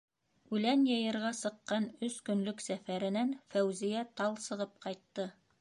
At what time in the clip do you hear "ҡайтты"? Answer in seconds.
4.89-5.33